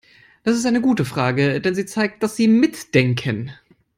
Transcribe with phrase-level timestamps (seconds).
[0.43, 3.51] Das ist eine gute Frage, denn sie zeigt, dass Sie mitdenken.